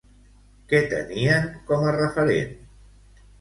Què 0.71 0.79
tenien 0.93 1.45
com 1.67 1.85
a 1.91 1.93
referent? 1.99 2.57